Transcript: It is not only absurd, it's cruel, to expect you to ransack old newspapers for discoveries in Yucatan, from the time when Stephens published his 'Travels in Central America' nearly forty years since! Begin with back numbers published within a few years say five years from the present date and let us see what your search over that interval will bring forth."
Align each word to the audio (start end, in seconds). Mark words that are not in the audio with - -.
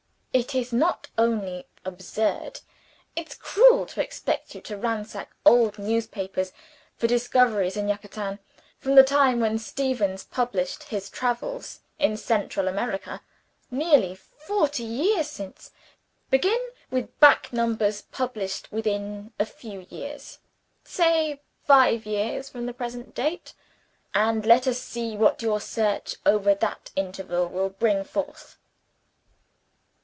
It 0.33 0.55
is 0.55 0.71
not 0.71 1.09
only 1.17 1.67
absurd, 1.83 2.61
it's 3.17 3.35
cruel, 3.35 3.85
to 3.87 4.01
expect 4.01 4.55
you 4.55 4.61
to 4.61 4.77
ransack 4.77 5.29
old 5.45 5.77
newspapers 5.77 6.53
for 6.95 7.05
discoveries 7.05 7.75
in 7.75 7.89
Yucatan, 7.89 8.39
from 8.79 8.95
the 8.95 9.03
time 9.03 9.41
when 9.41 9.59
Stephens 9.59 10.23
published 10.23 10.83
his 10.83 11.09
'Travels 11.09 11.81
in 11.99 12.15
Central 12.15 12.69
America' 12.69 13.21
nearly 13.69 14.15
forty 14.15 14.83
years 14.83 15.27
since! 15.29 15.71
Begin 16.29 16.65
with 16.89 17.19
back 17.19 17.51
numbers 17.51 18.01
published 18.03 18.71
within 18.71 19.33
a 19.37 19.45
few 19.45 19.85
years 19.89 20.39
say 20.85 21.41
five 21.67 22.05
years 22.05 22.47
from 22.47 22.67
the 22.67 22.73
present 22.73 23.13
date 23.13 23.53
and 24.15 24.45
let 24.45 24.65
us 24.65 24.79
see 24.81 25.17
what 25.17 25.41
your 25.41 25.59
search 25.59 26.15
over 26.25 26.55
that 26.55 26.89
interval 26.95 27.47
will 27.49 27.67
bring 27.71 28.05
forth." 28.05 28.55